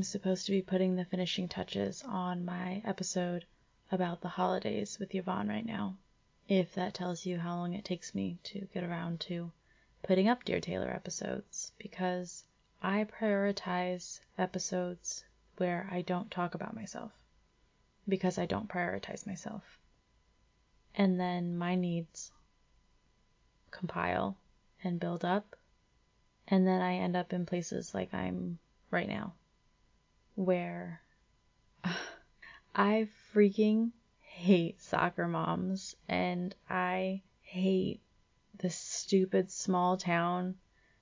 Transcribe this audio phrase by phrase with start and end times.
[0.00, 3.44] I'm supposed to be putting the finishing touches on my episode
[3.92, 5.98] about the holidays with Yvonne right now.
[6.48, 9.52] If that tells you how long it takes me to get around to
[10.02, 12.44] putting up Dear Taylor episodes, because
[12.80, 15.22] I prioritize episodes
[15.58, 17.12] where I don't talk about myself,
[18.08, 19.78] because I don't prioritize myself.
[20.94, 22.32] And then my needs
[23.70, 24.38] compile
[24.82, 25.56] and build up,
[26.48, 28.58] and then I end up in places like I'm
[28.90, 29.34] right now
[30.34, 31.02] where
[32.74, 38.00] I freaking hate soccer moms and I hate
[38.56, 40.56] this stupid small town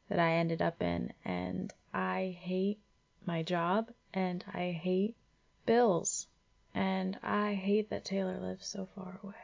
[0.09, 2.79] that I ended up in and I hate
[3.27, 5.15] my job and I hate
[5.67, 6.27] bills
[6.75, 9.35] and I hate that Taylor lives so far away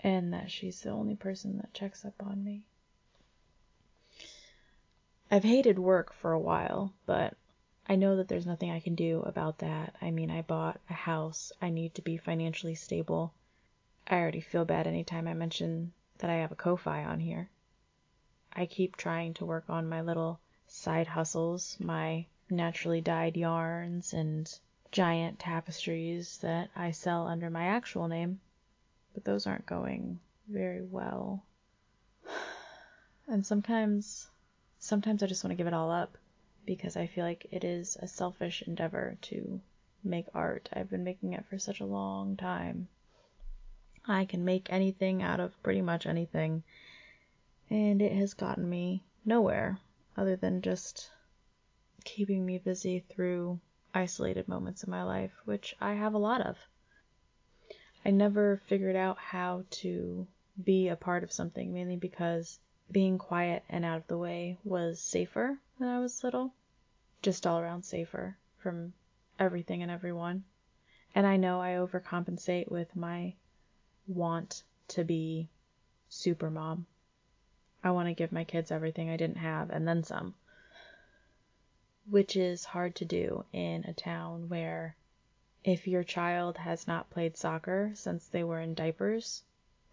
[0.00, 2.64] and that she's the only person that checks up on me.
[5.30, 7.36] I've hated work for a while, but
[7.88, 9.94] I know that there's nothing I can do about that.
[10.02, 11.52] I mean, I bought a house.
[11.62, 13.32] I need to be financially stable.
[14.08, 17.48] I already feel bad anytime I mention that I have a Ko-Fi on here.
[18.52, 24.52] I keep trying to work on my little side hustles, my naturally dyed yarns and
[24.90, 28.40] giant tapestries that I sell under my actual name,
[29.14, 31.44] but those aren't going very well.
[33.28, 34.28] And sometimes,
[34.78, 36.16] sometimes I just want to give it all up
[36.66, 39.60] because I feel like it is a selfish endeavor to
[40.02, 40.68] make art.
[40.72, 42.88] I've been making it for such a long time.
[44.06, 46.62] I can make anything out of pretty much anything,
[47.70, 49.78] and it has gotten me nowhere
[50.16, 51.10] other than just
[52.04, 53.58] keeping me busy through
[53.94, 56.56] isolated moments in my life, which I have a lot of.
[58.04, 60.26] I never figured out how to
[60.62, 62.60] be a part of something, mainly because
[62.90, 66.54] being quiet and out of the way was safer when I was little.
[67.22, 68.92] Just all around safer from
[69.38, 70.44] everything and everyone.
[71.14, 73.34] And I know I overcompensate with my
[74.06, 75.48] want to be
[76.08, 76.86] super mom.
[77.84, 80.34] I want to give my kids everything I didn't have and then some.
[82.08, 84.96] Which is hard to do in a town where
[85.64, 89.42] if your child has not played soccer since they were in diapers,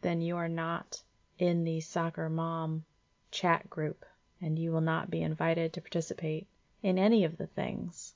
[0.02, 1.02] then you are not
[1.40, 2.86] in the soccer mom
[3.32, 4.06] chat group
[4.44, 6.46] and you will not be invited to participate
[6.82, 8.14] in any of the things.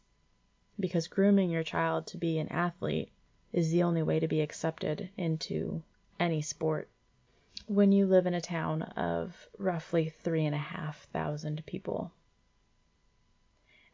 [0.77, 3.09] Because grooming your child to be an athlete
[3.53, 5.81] is the only way to be accepted into
[6.19, 6.89] any sport.
[7.65, 12.11] When you live in a town of roughly three and a half thousand people.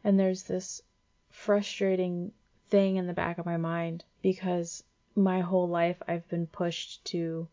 [0.04, 0.82] And there's this
[1.30, 2.34] frustrating
[2.70, 4.84] thing in the back of my mind because
[5.16, 7.48] my whole life I've been pushed to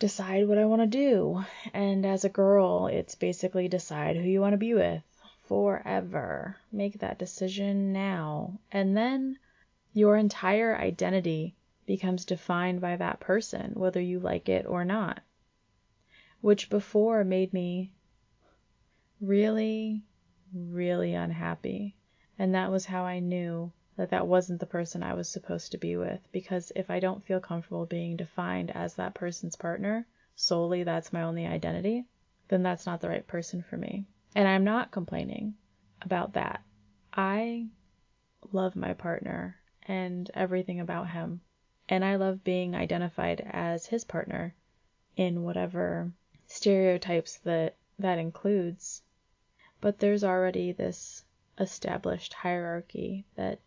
[0.00, 1.44] decide what I want to do.
[1.72, 5.02] And as a girl, it's basically decide who you want to be with
[5.44, 6.56] forever.
[6.72, 8.58] Make that decision now.
[8.72, 9.38] And then
[9.92, 11.54] your entire identity
[11.86, 15.20] becomes defined by that person, whether you like it or not.
[16.40, 17.92] Which before made me
[19.20, 20.02] really,
[20.54, 21.94] really unhappy.
[22.38, 25.78] And that was how I knew that that wasn't the person I was supposed to
[25.78, 26.20] be with.
[26.32, 31.22] Because if I don't feel comfortable being defined as that person's partner, solely that's my
[31.22, 32.06] only identity,
[32.48, 34.06] then that's not the right person for me.
[34.34, 35.54] And I'm not complaining
[36.02, 36.62] about that.
[37.12, 37.68] I
[38.52, 41.40] love my partner and everything about him.
[41.88, 44.54] And I love being identified as his partner
[45.16, 46.12] in whatever
[46.46, 49.02] stereotypes that that includes.
[49.80, 51.24] But there's already this
[51.58, 53.58] established hierarchy that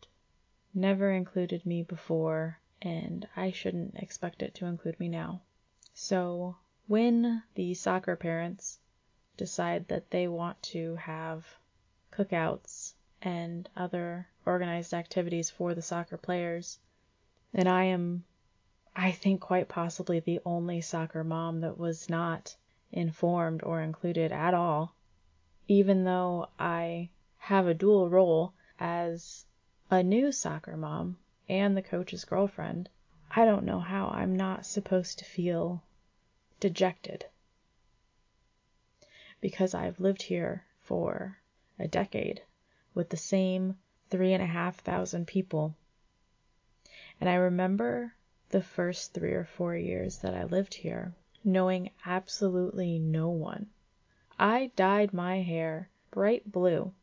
[0.76, 5.42] never included me before, and I shouldn't expect it to include me now.
[5.94, 8.80] So, when the soccer parents
[9.38, 11.46] decide that they want to have
[12.12, 16.80] cookouts and other organized activities for the soccer players,
[17.54, 18.24] and I am,
[18.96, 22.56] I think, quite possibly the only soccer mom that was not
[22.92, 24.96] informed or included at all,
[25.68, 29.46] even though I have a dual role as
[29.96, 31.16] a new soccer mom
[31.48, 32.90] and the coach's girlfriend,
[33.30, 35.84] I don't know how I'm not supposed to feel
[36.60, 37.28] dejected.
[39.40, 41.38] Because I've lived here for
[41.78, 42.42] a decade
[42.96, 43.78] with the same
[44.10, 45.76] three and a half thousand people.
[47.22, 48.16] And I remember
[48.50, 51.14] the first three or four years that I lived here
[51.44, 53.70] knowing absolutely no one.
[54.40, 56.94] I dyed my hair bright blue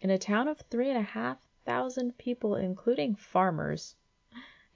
[0.00, 3.94] in a town of three and a half thousand people, including farmers.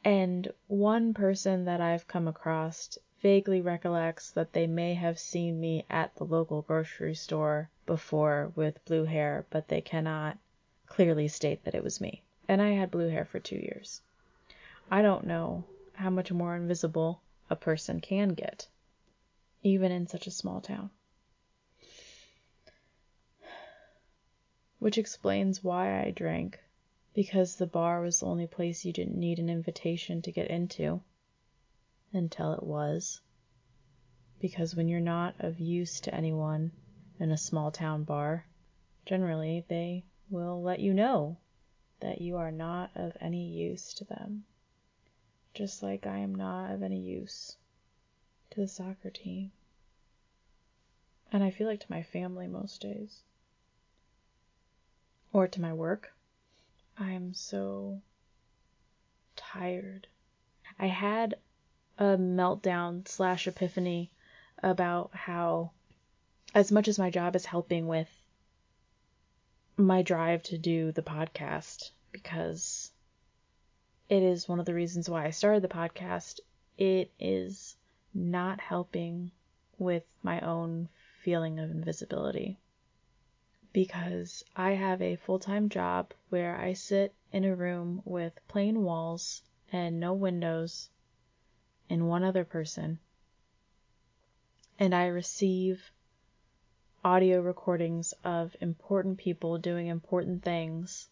[0.05, 5.87] And one person that I've come across vaguely recollects that they may have seen me
[5.89, 10.39] at the local grocery store before with blue hair, but they cannot
[10.87, 12.23] clearly state that it was me.
[12.49, 14.03] And I had blue hair for two years.
[14.91, 15.65] I don't know
[15.95, 18.69] how much more invisible a person can get,
[19.63, 20.91] even in such a small town.
[24.79, 26.61] Which explains why I drank,
[27.15, 31.01] because the bar was the only place you didn't need an invitation to get into.
[32.13, 33.21] Until it was.
[34.41, 36.73] Because when you're not of use to anyone
[37.19, 38.45] in a small town bar,
[39.07, 41.37] generally they will let you know
[42.01, 44.45] that you are not of any use to them.
[45.55, 47.57] Just like I am not of any use
[48.51, 49.53] to the soccer team.
[51.31, 53.23] And I feel like to my family most days.
[55.33, 56.14] Or to my work.
[56.97, 58.01] I am so
[59.35, 60.07] tired.
[60.79, 61.35] I had
[61.99, 64.11] a meltdown slash epiphany
[64.63, 65.73] about how,
[66.55, 68.09] as much as my job is helping with
[69.77, 72.93] my drive to do the podcast, because
[74.09, 76.41] it is one of the reasons why I started the podcast,
[76.79, 77.77] it is
[78.13, 79.33] not helping
[79.79, 80.89] with my own
[81.23, 82.59] feeling of invisibility.
[83.75, 88.85] Because I have a full time job where I sit in a room with plain
[88.85, 89.43] walls
[89.73, 90.91] and no windows
[91.91, 93.01] and one other person,
[94.79, 95.91] and I receive
[97.05, 101.09] audio recordings of important people doing important things,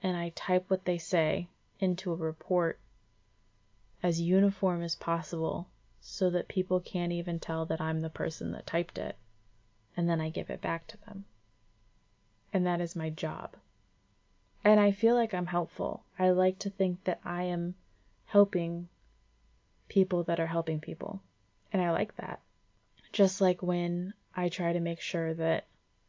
[0.00, 1.48] and I type what they say
[1.80, 2.78] into a report
[4.00, 5.66] as uniform as possible
[6.00, 9.16] so that people can't even tell that I'm the person that typed it,
[9.96, 11.24] and then I give it back to them.
[12.52, 13.56] And that is my job.
[14.64, 16.04] And I feel like I'm helpful.
[16.18, 17.74] I like to think that I am
[18.26, 18.88] helping
[19.88, 21.22] people that are helping people.
[21.72, 22.40] And I like that.
[23.12, 25.66] Just like when I try to make sure that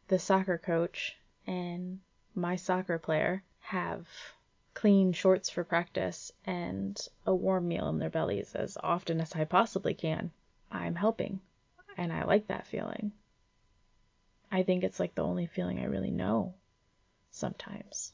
[0.08, 1.16] the soccer coach
[1.48, 2.00] and
[2.36, 4.08] my soccer player have
[4.74, 9.46] clean shorts for practice and a warm meal in their bellies as often as I
[9.46, 10.32] possibly can.
[10.72, 11.42] I'm helping,
[11.98, 13.12] and I like that feeling.
[14.52, 16.56] I think it's like the only feeling I really know
[17.30, 18.12] sometimes.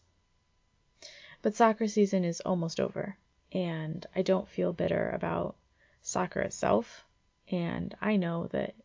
[1.42, 3.18] But soccer season is almost over,
[3.52, 5.56] and I don't feel bitter about
[6.02, 7.06] soccer itself.
[7.50, 8.76] And I know that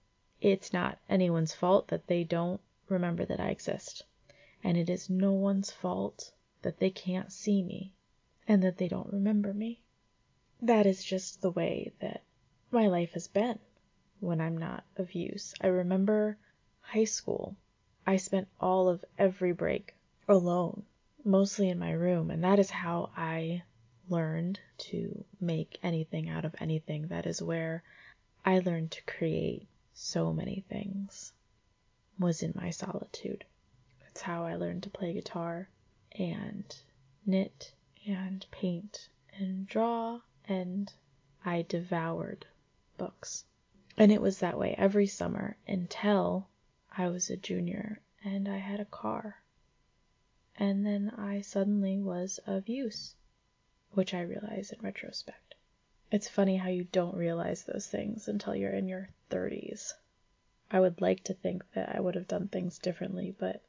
[0.41, 4.05] it's not anyone's fault that they don't remember that I exist.
[4.65, 6.33] And it is no one's fault
[6.63, 7.93] that they can't see me
[8.47, 9.83] and that they don't remember me.
[10.61, 12.23] That is just the way that
[12.71, 13.59] my life has been
[14.21, 15.55] when I'm not of use.
[15.61, 16.39] I remember
[16.83, 17.57] high school.
[18.07, 19.95] I spent all of every break
[20.29, 20.85] alone,
[21.25, 23.63] mostly in my room, and that is how I
[24.09, 27.09] learned to make anything out of anything.
[27.09, 27.83] That is where
[28.45, 31.33] I learned to create so many things
[32.19, 33.45] was in my solitude.
[34.01, 35.69] That's how I learned to play guitar
[36.13, 36.65] and
[37.25, 37.73] knit
[38.07, 39.09] and paint
[39.39, 40.93] and draw and
[41.45, 42.47] I devoured
[42.99, 43.45] books.
[43.97, 46.49] And it was that way every summer until
[46.99, 49.43] I was a junior and I had a car.
[50.57, 53.15] And then I suddenly was of use
[53.93, 55.55] which I realize in retrospect.
[56.11, 59.95] It's funny how you don't realize those things until you're in your 30s.
[60.71, 63.63] I would like to think that I would have done things differently, but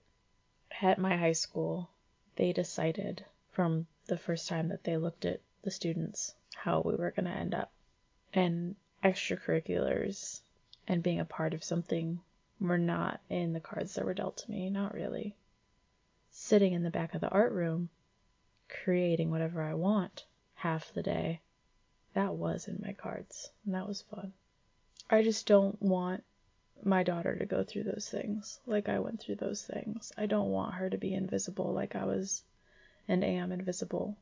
[0.82, 1.90] at my high school,
[2.36, 7.12] they decided from the first time that they looked at the students how we were
[7.12, 7.72] going to end up.
[8.34, 10.42] And extracurriculars
[10.88, 12.22] and being a part of something
[12.60, 15.36] were not in the cards that were dealt to me, not really.
[16.32, 17.90] Sitting in the back of the art room
[18.84, 21.42] creating whatever I want half the day.
[22.14, 24.34] That was in my cards, and that was fun.
[25.10, 26.24] I just don't want
[26.84, 30.12] my daughter to go through those things like I went through those things.
[30.18, 32.44] I don't want her to be invisible like I was
[33.08, 34.18] and am invisible.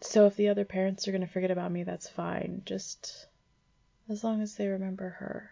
[0.00, 2.62] So if the other parents are going to forget about me, that's fine.
[2.64, 3.26] Just
[4.08, 5.50] as long as they remember her.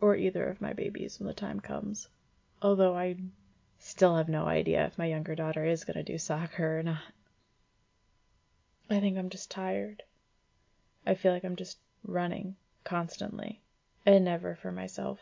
[0.00, 2.08] Or either of my babies when the time comes.
[2.62, 3.16] Although I
[3.80, 7.12] Still have no idea if my younger daughter is going to do soccer or not.
[8.90, 10.02] I think I'm just tired.
[11.06, 13.60] I feel like I'm just running constantly
[14.04, 15.20] and never for myself.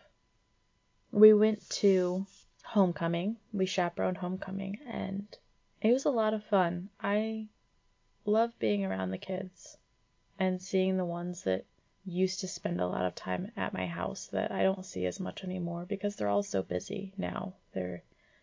[1.13, 2.27] We went to
[2.65, 3.37] homecoming.
[3.53, 5.27] We chaperoned homecoming and
[5.83, 6.89] it was a lot of fun.
[6.99, 7.49] I
[8.25, 9.77] love being around the kids
[10.39, 11.67] and seeing the ones that
[12.07, 15.19] used to spend a lot of time at my house that I don't see as
[15.19, 17.55] much anymore because they're all so busy now.
[17.73, 18.03] They're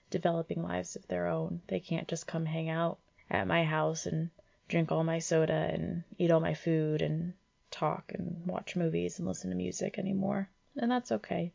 [0.09, 1.61] developing lives of their own.
[1.67, 4.29] They can't just come hang out at my house and
[4.67, 7.33] drink all my soda and eat all my food and
[7.71, 10.49] talk and watch movies and listen to music anymore.
[10.75, 11.53] And that's okay.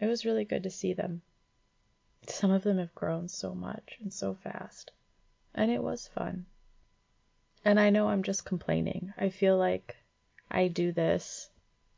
[0.00, 1.20] It was really good to see them.
[2.26, 4.92] Some of them have grown so much and so fast.
[5.54, 6.46] And it was fun.
[7.64, 9.12] And I know I'm just complaining.
[9.18, 9.96] I feel like
[10.50, 11.50] I do this,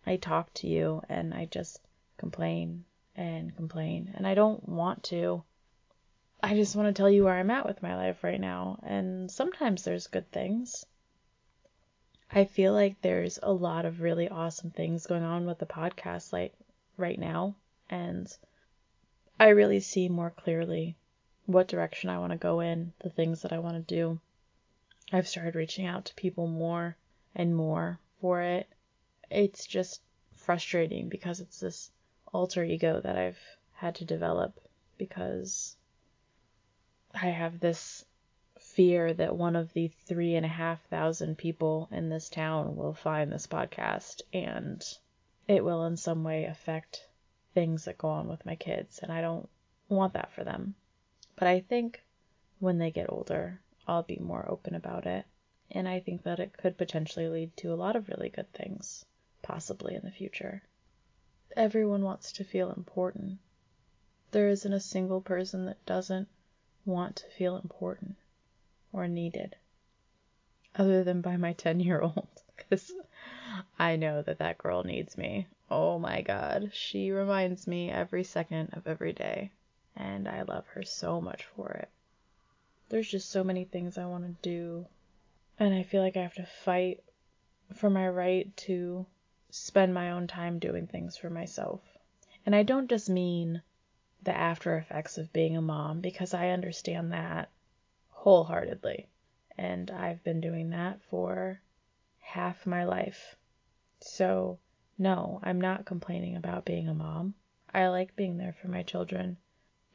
[0.07, 1.81] I talk to you, and I just
[2.17, 2.85] complain
[3.17, 4.13] and complain.
[4.15, 5.43] And I don't want to.
[6.43, 8.79] I just want to tell you where I'm at with my life right now.
[8.83, 10.85] And sometimes there's good things.
[12.31, 16.33] I feel like there's a lot of really awesome things going on with the podcast
[16.33, 16.55] like
[16.97, 17.55] right now
[17.93, 18.35] and
[19.39, 20.97] I really see more clearly
[21.45, 24.19] what direction I want to go in, the things that I want to do.
[25.13, 26.97] I've started reaching out to people more
[27.35, 28.67] and more for it.
[29.31, 30.01] It's just
[30.37, 31.91] frustrating because it's this
[32.33, 33.41] alter ego that I've
[33.75, 34.59] had to develop
[34.97, 35.77] because
[37.13, 38.05] I have this
[38.59, 42.95] fear that one of the three and a half thousand people in this town will
[42.95, 44.83] find this podcast and
[45.49, 47.07] it will in some way affect
[47.55, 49.01] things that go on with my kids.
[49.03, 49.49] And I don't
[49.89, 50.75] want that for them.
[51.37, 52.03] But I think
[52.61, 55.27] when they get older, I'll be more open about it.
[55.75, 59.07] And I think that it could potentially lead to a lot of really good things,
[59.41, 60.63] possibly in the future.
[61.57, 63.39] Everyone wants to feel important.
[64.33, 66.29] There isn't a single person that doesn't
[66.85, 68.17] want to feel important
[68.93, 69.57] or needed,
[70.75, 72.93] other than by my 10 year old, because
[73.79, 75.47] I know that that girl needs me.
[75.71, 79.53] Oh my god, she reminds me every second of every day,
[79.97, 81.89] and I love her so much for it.
[82.91, 84.87] There's just so many things I want to do,
[85.59, 87.03] and I feel like I have to fight
[87.75, 89.07] for my right to
[89.51, 91.81] spend my own time doing things for myself.
[92.45, 93.63] And I don't just mean
[94.23, 97.51] the after effects of being a mom, because I understand that
[98.11, 99.09] wholeheartedly.
[99.59, 101.61] And I've been doing that for
[102.21, 103.37] half my life.
[104.01, 104.59] So,
[104.99, 107.35] no, I'm not complaining about being a mom.
[107.75, 109.37] I like being there for my children.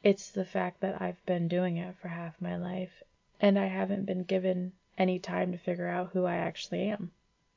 [0.02, 3.02] It's the fact that I've been doing it for half my life,
[3.40, 7.12] and I haven't been given any time to figure out who I actually am.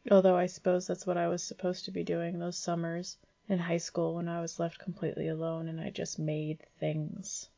[0.10, 3.18] Although I suppose that's what I was supposed to be doing those summers
[3.50, 7.50] in high school when I was left completely alone and I just made things.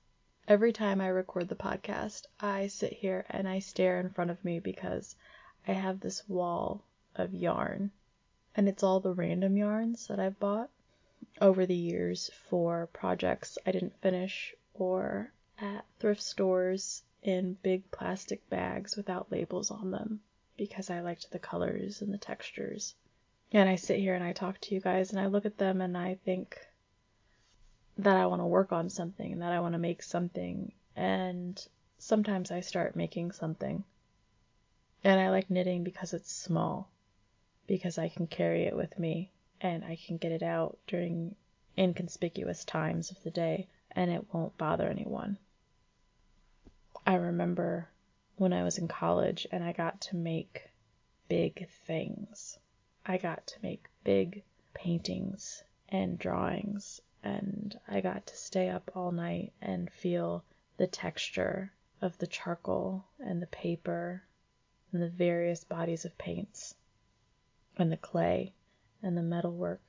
[0.47, 4.43] Every time I record the podcast, I sit here and I stare in front of
[4.43, 5.15] me because
[5.67, 6.83] I have this wall
[7.15, 7.91] of yarn.
[8.55, 10.69] And it's all the random yarns that I've bought
[11.39, 18.47] over the years for projects I didn't finish or at thrift stores in big plastic
[18.49, 20.21] bags without labels on them
[20.57, 22.93] because I liked the colors and the textures.
[23.51, 25.81] And I sit here and I talk to you guys and I look at them
[25.81, 26.57] and I think,
[27.97, 31.63] that I want to work on something, and that I want to make something, and
[31.99, 33.83] sometimes I start making something.
[35.03, 36.89] And I like knitting because it's small,
[37.67, 41.35] because I can carry it with me and I can get it out during
[41.77, 45.37] inconspicuous times of the day and it won't bother anyone.
[47.05, 47.89] I remember
[48.37, 50.69] when I was in college and I got to make
[51.27, 52.57] big things.
[53.05, 54.43] I got to make big
[54.73, 60.45] paintings and drawings and I got to stay up all night and feel
[60.77, 64.23] the texture of the charcoal and the paper
[64.93, 66.73] and the various bodies of paints
[67.77, 68.53] and the clay
[69.01, 69.83] and the metalwork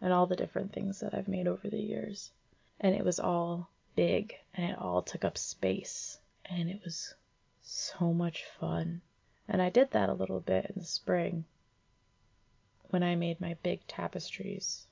[0.00, 2.32] and all the different things that I've made over the years.
[2.80, 6.18] And it was all big and it all took up space
[6.50, 7.14] and it was
[7.62, 9.02] so much fun.
[9.46, 11.44] And I did that a little bit in the spring
[12.90, 14.86] when I made my big tapestries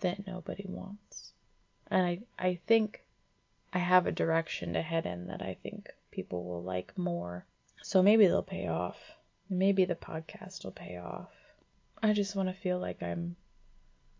[0.00, 1.32] that nobody wants.
[1.90, 3.04] And I, I think
[3.72, 7.46] I have a direction to head in that I think people will like more.
[7.82, 8.98] So maybe they'll pay off.
[9.48, 11.30] Maybe the podcast will pay off.
[12.02, 13.36] I just want to feel like I'm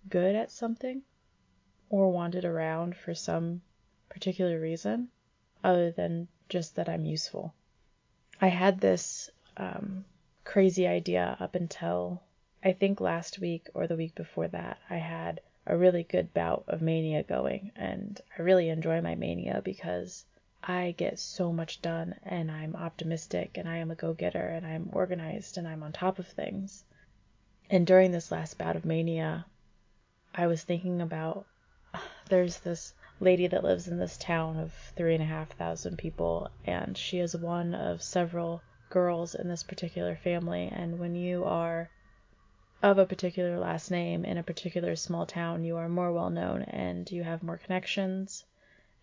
[0.08, 1.02] good at something
[1.90, 3.62] or wanted around for some
[4.08, 5.08] particular reason
[5.64, 7.54] other than just that I'm useful.
[8.40, 10.04] I had this um,
[10.44, 12.22] crazy idea up until
[12.64, 14.78] I think last week or the week before that.
[14.88, 19.60] I had a really good bout of mania going, and I really enjoy my mania
[19.64, 20.24] because
[20.62, 24.66] I get so much done and I'm optimistic and I am a go getter and
[24.66, 26.84] I'm organized and I'm on top of things.
[27.70, 29.46] And during this last bout of mania,
[30.34, 31.46] I was thinking about
[32.28, 36.50] there's this lady that lives in this town of three and a half thousand people,
[36.64, 40.68] and she is one of several girls in this particular family.
[40.72, 41.90] And when you are
[42.82, 46.62] of a particular last name in a particular small town, you are more well known
[46.62, 48.44] and you have more connections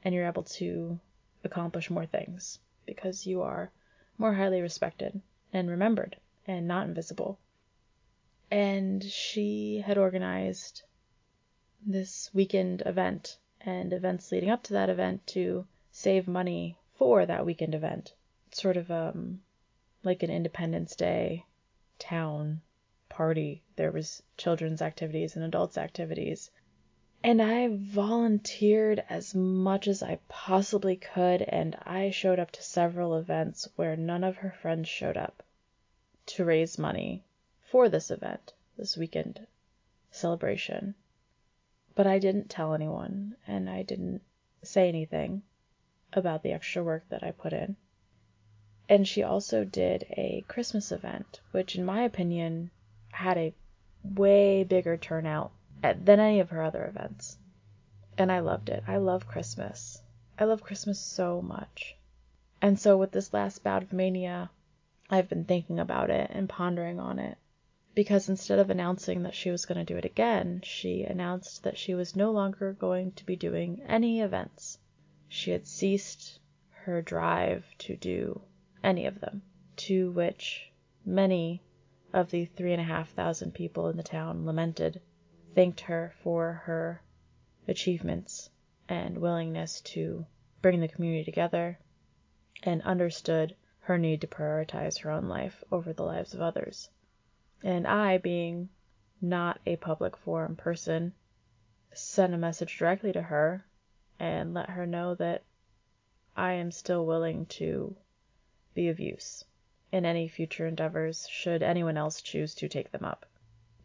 [0.03, 0.99] and you're able to
[1.43, 3.69] accomplish more things because you are
[4.17, 6.15] more highly respected and remembered
[6.47, 7.37] and not invisible.
[8.49, 10.83] And she had organized
[11.85, 17.45] this weekend event and events leading up to that event to save money for that
[17.45, 18.13] weekend event
[18.47, 19.41] It's sort of um
[20.03, 21.45] like an Independence Day
[21.97, 22.61] town
[23.09, 23.63] party.
[23.75, 26.51] There was children's activities and adults activities.
[27.23, 33.15] And I volunteered as much as I possibly could and I showed up to several
[33.15, 35.41] events where none of her friends showed up
[36.27, 37.23] to raise money
[37.61, 39.47] for this event, this weekend
[40.11, 40.93] celebration.
[41.95, 44.21] But I didn't tell anyone and I didn't
[44.61, 45.43] say anything
[46.13, 47.77] about the extra work that I put in.
[48.87, 52.69] And she also did a Christmas event, which, in my opinion,
[53.11, 53.53] had a
[54.03, 57.37] way bigger turnout than any of her other events.
[58.17, 58.83] And I loved it.
[58.87, 60.01] I love Christmas.
[60.37, 61.95] I love Christmas so much.
[62.61, 64.49] And so, with this last bout of mania,
[65.09, 67.37] I've been thinking about it and pondering on it.
[67.95, 71.77] Because instead of announcing that she was going to do it again, she announced that
[71.77, 74.77] she was no longer going to be doing any events.
[75.29, 78.41] She had ceased her drive to do
[78.83, 79.43] any of them,
[79.77, 80.73] to which
[81.05, 81.63] many
[82.11, 84.99] of the three and a half thousand people in the town lamented,
[85.53, 87.01] thanked her for her
[87.65, 88.49] achievements
[88.89, 90.25] and willingness to
[90.61, 91.79] bring the community together,
[92.61, 96.89] and understood her need to prioritize her own life over the lives of others.
[97.67, 98.69] And I, being
[99.19, 101.13] not a public forum person,
[101.93, 103.65] sent a message directly to her
[104.19, 105.41] and let her know that
[106.37, 107.95] I am still willing to
[108.75, 109.45] be of use
[109.91, 113.25] in any future endeavors should anyone else choose to take them up.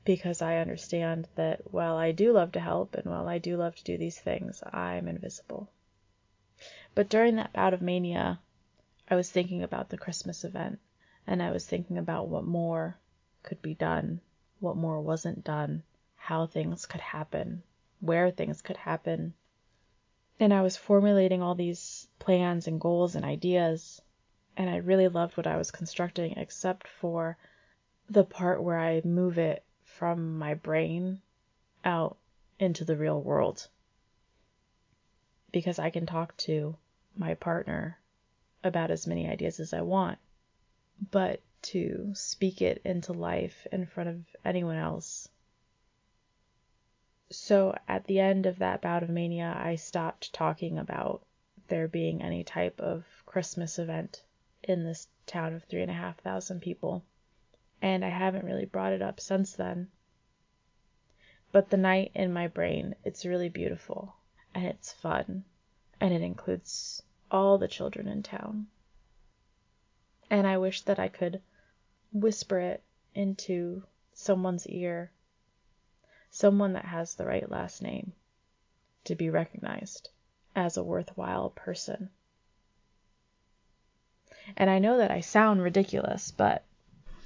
[0.05, 3.77] Because I understand that while I do love to help and while I do love
[3.77, 5.71] to do these things, I'm invisible.
[6.95, 8.41] But during that bout of mania,
[9.09, 10.81] I was thinking about the Christmas event,
[11.27, 12.99] and I was thinking about what more
[13.43, 14.21] could be done,
[14.61, 15.83] what more wasn't done,
[16.17, 17.63] how things could happen,
[18.01, 19.35] where things could happen.
[20.39, 24.01] And I was formulating all these plans and goals and ideas
[24.61, 27.39] and I really loved what I was constructing, except for
[28.11, 31.23] the part where I move it from my brain
[31.85, 32.19] out
[32.59, 33.69] into the real world.
[35.51, 36.77] Because I can talk to
[37.17, 37.99] my partner
[38.63, 40.19] about as many ideas as I want,
[41.11, 45.29] but to speak it into life in front of anyone else.
[47.31, 51.23] So at the end of that bout of mania, I stopped talking about
[51.69, 54.25] there being any type of Christmas event
[54.65, 57.05] in this town of three and a half thousand people,
[57.81, 59.89] and I haven't really brought it up since then.
[61.53, 64.15] But the night in my brain, it's really beautiful,
[64.55, 65.45] and it's fun,
[66.01, 68.67] and it includes all the children in town.
[70.29, 71.41] And I wish that I could
[72.13, 72.83] whisper it
[73.15, 75.11] into someone's ear,
[76.31, 78.13] someone that has the right last name,
[79.05, 80.11] to be recognized
[80.55, 82.11] as a worthwhile person.
[84.57, 86.65] And I know that I sound ridiculous, but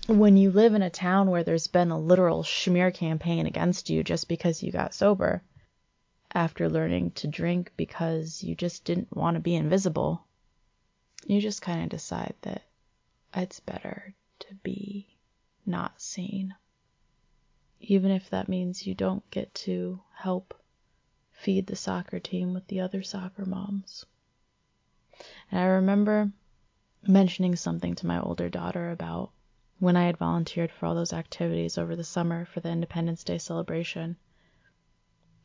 [0.06, 4.04] when you live in a town where there's been a literal smear campaign against you
[4.04, 5.42] just because you got sober,
[6.34, 10.24] after learning to drink because you just didn't want to be invisible,
[11.26, 12.62] you just kind of decide that
[13.32, 15.16] it's better to be
[15.66, 16.54] not seen.
[17.80, 20.60] Even if that means you don't get to help
[21.32, 24.06] feed the soccer team with the other soccer moms.
[25.50, 26.32] And I remember
[27.06, 29.30] mentioning something to my older daughter about
[29.78, 33.38] when I had volunteered for all those activities over the summer for the Independence Day
[33.38, 34.16] celebration.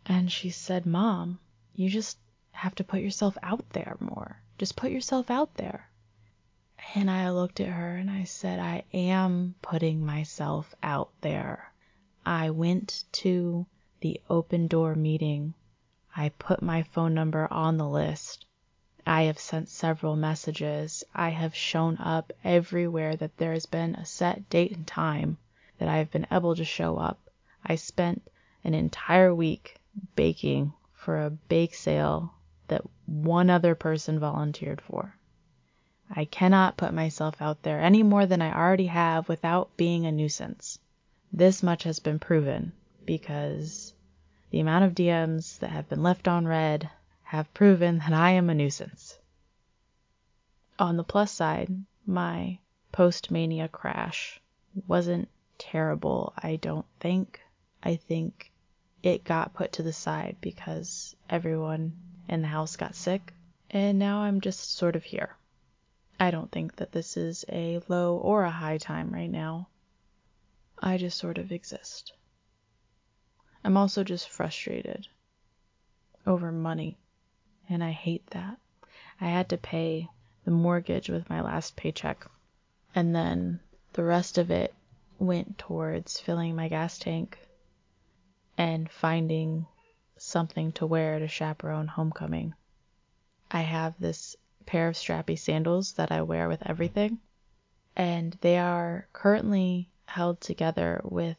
[0.05, 1.39] And she said, Mom,
[1.75, 2.17] you just
[2.51, 4.41] have to put yourself out there more.
[4.57, 5.89] Just put yourself out there.
[6.95, 11.71] And I looked at her and I said, I am putting myself out there.
[12.25, 13.65] I went to
[14.01, 15.53] the open door meeting.
[16.15, 18.45] I put my phone number on the list.
[19.05, 21.03] I have sent several messages.
[21.13, 25.37] I have shown up everywhere that there has been a set date and time
[25.79, 27.29] that I have been able to show up.
[27.65, 28.21] I spent
[28.63, 29.75] an entire week
[30.15, 32.33] baking for a bake sale
[32.67, 35.15] that one other person volunteered for.
[36.11, 40.11] I cannot put myself out there any more than I already have without being a
[40.11, 40.79] nuisance.
[41.31, 42.71] This much has been proven
[43.05, 43.93] because
[44.49, 46.89] the amount of DMs that have been left on read
[47.23, 49.19] have proven that I am a nuisance.
[50.79, 51.69] On the plus side,
[52.07, 52.57] my
[52.91, 54.41] post mania crash
[54.87, 57.39] wasn't terrible, I don't think.
[57.83, 58.51] I think
[59.03, 61.93] it got put to the side because everyone
[62.27, 63.31] in the house got sick,
[63.69, 65.35] and now I'm just sort of here.
[66.19, 69.69] I don't think that this is a low or a high time right now.
[70.77, 72.11] I just sort of exist.
[73.63, 75.07] I'm also just frustrated
[76.25, 76.97] over money
[77.69, 78.57] and I hate that.
[79.21, 80.09] I had to pay
[80.43, 82.25] the mortgage with my last paycheck.
[82.95, 83.59] And then
[83.93, 84.73] the rest of it
[85.19, 87.37] went towards filling my gas tank
[88.57, 89.67] and finding
[90.17, 92.53] something to wear to chaperone homecoming.
[93.51, 94.35] I have this
[94.69, 97.17] pair of strappy sandals that I wear with everything,
[97.95, 101.37] and they are currently held together with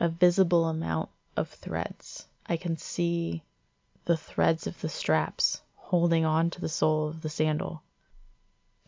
[0.00, 2.26] a visible amount of threads.
[2.46, 3.44] I can see
[4.06, 7.80] the threads of the straps holding on to the sole of the sandal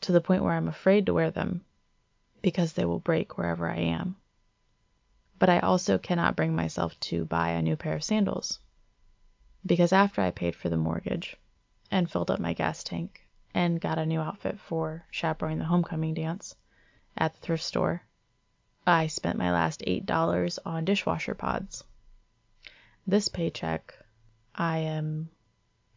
[0.01, 1.65] to the point where I'm afraid to wear them
[2.43, 4.17] because they will break wherever I am.
[5.39, 8.59] But I also cannot bring myself to buy a new pair of sandals
[9.65, 11.37] because after I paid for the mortgage
[11.89, 16.15] and filled up my gas tank and got a new outfit for chaperoning the homecoming
[16.15, 16.55] dance
[17.17, 18.03] at the thrift store,
[18.87, 21.85] I spent my last $8 on dishwasher pods.
[23.07, 23.95] This paycheck,
[24.55, 25.31] I am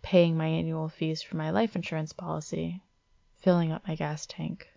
[0.02, 2.82] paying my annual fees for my life insurance policy,
[3.38, 4.68] filling up my gas tank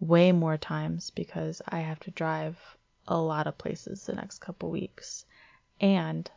[0.00, 2.58] way more times because I have to drive
[3.06, 5.26] a lot of places the next couple weeks.
[5.80, 6.30] And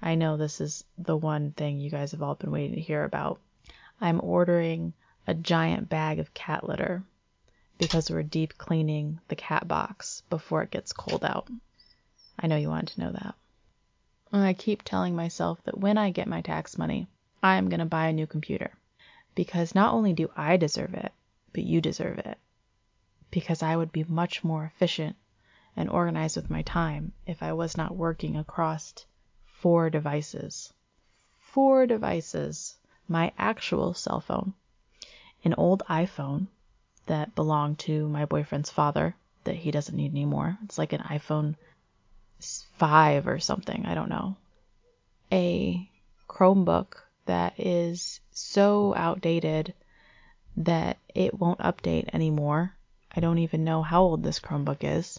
[0.00, 3.02] I know this is the one thing you guys have all been waiting to hear
[3.02, 3.40] about.
[4.00, 4.92] I'm ordering
[5.28, 7.02] a giant bag of cat litter
[7.76, 11.46] because we're deep cleaning the cat box before it gets cold out.
[12.38, 13.34] I know you wanted to know that.
[14.32, 17.08] And I keep telling myself that when I get my tax money,
[17.42, 18.72] I am going to buy a new computer.
[19.34, 21.12] Because not only do I deserve it,
[21.52, 22.38] but you deserve it.
[23.30, 25.14] Because I would be much more efficient
[25.76, 28.94] and organized with my time if I was not working across
[29.44, 30.72] four devices.
[31.38, 32.78] Four devices.
[33.08, 34.54] My actual cell phone,
[35.48, 36.46] an old iPhone
[37.06, 40.58] that belonged to my boyfriend's father that he doesn't need anymore.
[40.64, 41.54] It's like an iPhone
[42.38, 44.36] 5 or something, I don't know.
[45.32, 45.88] A
[46.28, 49.72] Chromebook that is so outdated
[50.58, 52.74] that it won't update anymore.
[53.10, 55.18] I don't even know how old this Chromebook is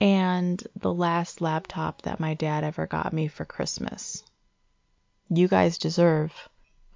[0.00, 4.24] and the last laptop that my dad ever got me for Christmas.
[5.28, 6.32] You guys deserve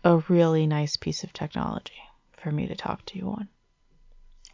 [0.03, 2.01] a really nice piece of technology
[2.40, 3.48] for me to talk to you on.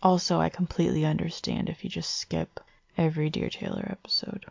[0.03, 2.61] Also, I completely understand if you just skip
[2.99, 4.47] every Dear Taylor episode,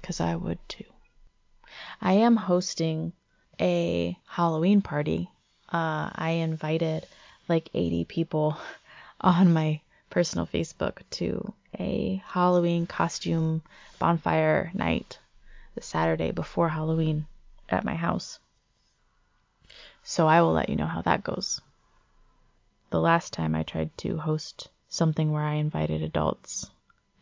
[0.00, 0.84] because I would too.
[2.00, 3.12] I am hosting
[3.60, 5.30] a Halloween party.
[5.72, 7.06] Uh, I invited
[7.48, 8.56] like 80 people
[9.20, 13.62] on my personal Facebook to a Halloween costume
[13.98, 15.18] bonfire night
[15.74, 17.26] the Saturday before Halloween
[17.68, 18.38] at my house.
[20.02, 21.60] So I will let you know how that goes.
[22.90, 26.70] The last time I tried to host something where I invited adults,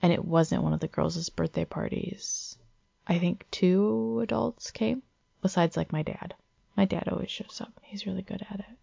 [0.01, 2.57] and it wasn't one of the girls' birthday parties.
[3.05, 5.03] I think two adults came,
[5.43, 6.37] besides like my dad.
[6.77, 7.81] My dad always shows up.
[7.83, 8.79] He's really good at it.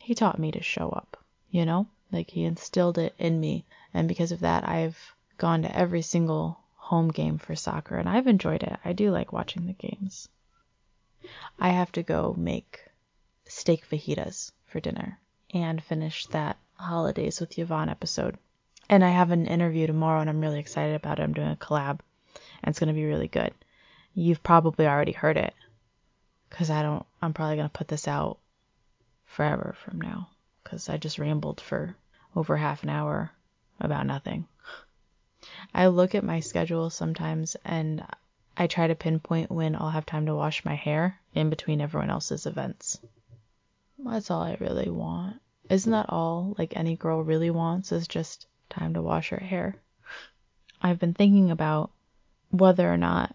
[0.00, 1.16] He taught me to show up,
[1.50, 1.86] you know?
[2.10, 6.58] Like he instilled it in me, and because of that, I've gone to every single
[6.74, 8.80] home game for soccer, and I've enjoyed it.
[8.84, 10.28] I do like watching the games.
[11.60, 12.80] I have to go make
[13.44, 15.20] steak fajitas for dinner
[15.54, 18.36] and finish that Holidays with Yvonne episode.
[18.90, 21.22] And I have an interview tomorrow, and I'm really excited about it.
[21.22, 22.00] I'm doing a collab,
[22.62, 23.52] and it's going to be really good.
[24.14, 25.54] You've probably already heard it,
[26.50, 27.06] because I don't.
[27.22, 28.38] I'm probably going to put this out
[29.24, 30.28] forever from now,
[30.62, 31.96] because I just rambled for
[32.36, 33.30] over half an hour
[33.80, 34.46] about nothing.
[35.74, 38.04] I look at my schedule sometimes and
[38.56, 42.10] I try to pinpoint when I'll have time to wash my hair in between everyone
[42.10, 42.98] else's events.
[43.98, 45.36] That's all I really want.
[45.70, 49.76] Isn't that all like any girl really wants is just time to wash her hair?
[50.82, 51.90] I've been thinking about
[52.50, 53.34] whether or not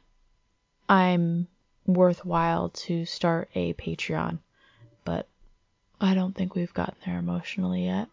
[0.88, 1.48] I'm
[1.88, 4.40] worthwhile to start a Patreon,
[5.04, 5.28] but
[6.00, 8.10] I don't think we've gotten there emotionally yet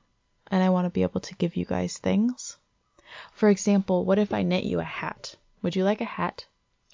[0.50, 2.56] and I want to be able to give you guys things.
[3.32, 5.34] For example, what if I knit you a hat?
[5.62, 6.46] Would you like a hat?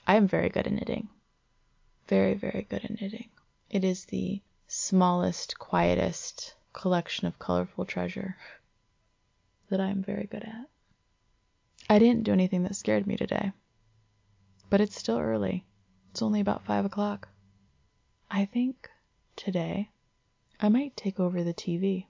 [0.07, 1.09] I am very good at knitting.
[2.09, 3.29] Very, very good at knitting.
[3.71, 8.37] It is the smallest, quietest collection of colorful treasure
[9.69, 10.69] that I am very good at.
[11.89, 13.53] I didn't do anything that scared me today.
[14.71, 15.67] But it's still early.
[16.11, 17.29] It's only about five o'clock.
[18.31, 18.91] I think
[19.37, 19.91] today
[20.61, 22.07] I might take over the TV.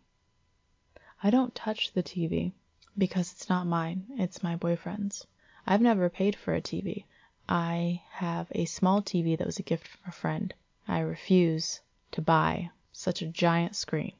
[1.22, 2.52] I don't touch the TV
[2.98, 5.26] because it's not mine, it's my boyfriend's.
[5.66, 7.04] I've never paid for a TV.
[7.48, 10.54] I have a small TV that was a gift from a friend.
[10.86, 11.80] I refuse
[12.12, 14.12] to buy such a giant screen.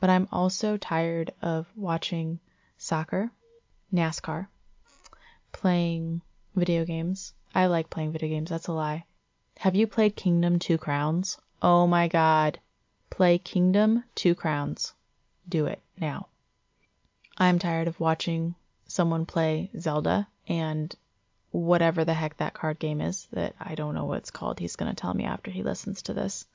[0.00, 2.40] But I'm also tired of watching
[2.78, 3.30] soccer,
[3.92, 4.48] NASCAR,
[5.52, 6.22] playing
[6.56, 7.34] video games.
[7.54, 9.04] I like playing video games, that's a lie.
[9.58, 11.38] Have you played Kingdom Two Crowns?
[11.60, 12.58] Oh my god.
[13.10, 14.94] Play Kingdom Two Crowns.
[15.48, 16.28] Do it now.
[17.36, 18.54] I'm tired of watching
[18.86, 20.94] someone play Zelda and
[21.50, 24.58] whatever the heck that card game is that I don't know what it's called.
[24.58, 26.46] He's going to tell me after he listens to this.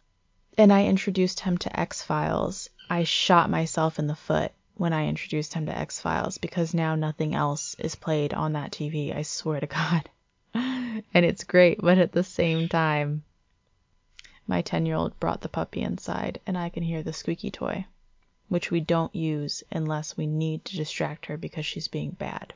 [0.58, 2.70] And I introduced him to X Files.
[2.90, 6.96] I shot myself in the foot when I introduced him to X Files because now
[6.96, 9.14] nothing else is played on that TV.
[9.14, 10.10] I swear to God.
[10.54, 13.24] and it's great, but at the same time,
[14.48, 17.86] my 10 year old brought the puppy inside and I can hear the squeaky toy,
[18.48, 22.54] which we don't use unless we need to distract her because she's being bad.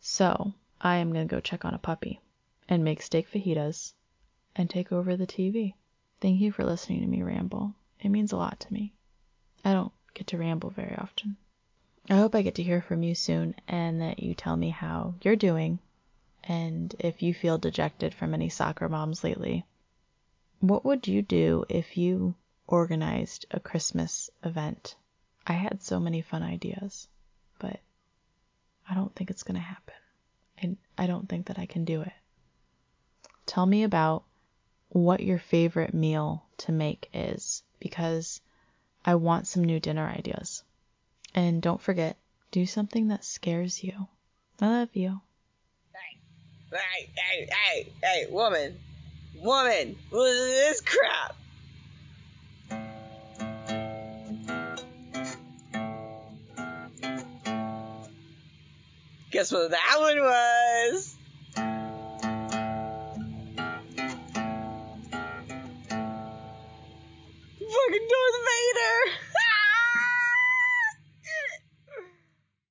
[0.00, 2.20] So I am going to go check on a puppy
[2.68, 3.92] and make steak fajitas
[4.56, 5.74] and take over the TV.
[6.20, 7.74] Thank you for listening to me ramble.
[8.00, 8.92] It means a lot to me.
[9.64, 11.36] I don't get to ramble very often.
[12.08, 15.14] I hope I get to hear from you soon and that you tell me how
[15.22, 15.78] you're doing
[16.44, 19.64] and if you feel dejected from any soccer moms lately.
[20.60, 22.34] What would you do if you
[22.66, 24.96] organized a Christmas event?
[25.46, 27.08] I had so many fun ideas,
[27.58, 27.80] but
[28.88, 29.94] I don't think it's going to happen.
[30.58, 32.12] And I don't think that I can do it.
[33.46, 34.24] Tell me about
[34.90, 38.40] what your favorite meal to make is because
[39.04, 40.62] I want some new dinner ideas.
[41.34, 42.16] And don't forget,
[42.50, 44.08] do something that scares you.
[44.60, 45.20] I love you.
[45.92, 46.18] Hey,
[46.72, 48.78] hey, hey, hey, hey, woman,
[49.36, 51.36] woman, what is this crap?
[59.30, 61.16] Guess what that one was?
[67.90, 68.59] Fucking Darth Vader!